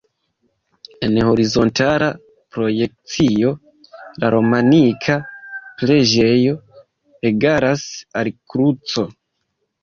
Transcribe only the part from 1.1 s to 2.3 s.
horizontala